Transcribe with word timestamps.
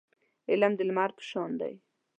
علم 0.51 0.71
د 0.77 0.81
لمر 0.89 1.09
په 1.17 1.23
شان 1.29 1.51
دی. 1.61 1.73